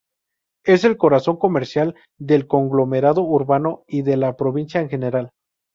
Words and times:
Es 0.65 0.83
el 0.83 0.97
corazón 0.97 1.37
comercial 1.37 1.93
del 2.17 2.47
conglomerado 2.47 3.21
urbano 3.21 3.83
y 3.87 4.01
de 4.01 4.17
la 4.17 4.35
provincia 4.35 4.81
en 4.81 4.89
general. 4.89 5.29